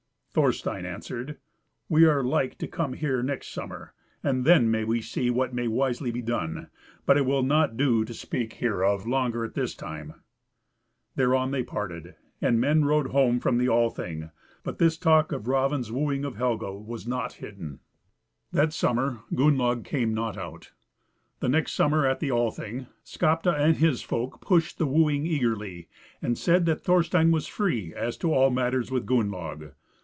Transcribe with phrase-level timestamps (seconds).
[0.33, 1.39] Thorstein answered,
[1.89, 3.93] "We are like to come here next summer,
[4.23, 6.69] and then may we see what may wisely be done,
[7.05, 10.13] but it will not do to speak hereof longer as at this time."
[11.17, 12.15] Thereon they parted.
[12.41, 14.31] And men rode home from the Althing.
[14.63, 17.81] But this talk of Raven's wooing of Helga was nought hidden.
[18.53, 20.71] That summer Gunnlaug came not out.
[21.41, 25.89] The next summer, at the Althing, Skapti and his folk pushed the wooing eagerly,
[26.21, 29.73] and said that Thorstein was free as to all matters with Gunnlaug.